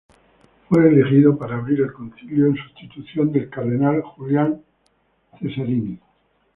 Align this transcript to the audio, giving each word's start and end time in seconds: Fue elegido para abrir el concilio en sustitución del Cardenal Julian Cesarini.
Fue 0.67 0.87
elegido 0.87 1.37
para 1.37 1.57
abrir 1.57 1.81
el 1.81 1.93
concilio 1.93 2.47
en 2.47 2.55
sustitución 2.55 3.31
del 3.31 3.51
Cardenal 3.51 4.01
Julian 4.01 4.59
Cesarini. 5.39 5.99